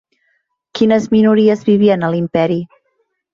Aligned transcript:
Quines 0.79 1.05
minories 1.15 1.61
vivien 1.67 2.07
a 2.07 2.11
l'Imperi? 2.15 2.59